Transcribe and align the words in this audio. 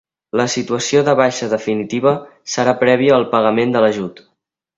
La 0.39 0.45
situació 0.51 1.03
de 1.09 1.13
baixa 1.19 1.49
definitiva 1.51 2.15
serà 2.55 2.75
prèvia 2.81 3.15
al 3.19 3.29
pagament 3.37 3.77
de 3.79 3.85
l'ajut. 3.87 4.25